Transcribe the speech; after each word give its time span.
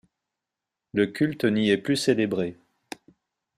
Le 0.93 1.05
culte 1.05 1.43
n’y 1.45 1.69
est 1.69 1.77
plus 1.77 1.95
célébré. 1.95 2.57